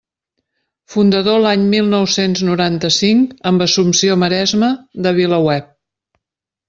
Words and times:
Fundador 0.93 1.41
l'any 1.43 1.65
mil 1.73 1.91
nou-cents 1.91 2.41
noranta-cinc, 2.47 3.35
amb 3.51 3.67
Assumpció 3.67 4.17
Maresma, 4.25 4.71
de 5.09 5.15
VilaWeb. 5.21 5.69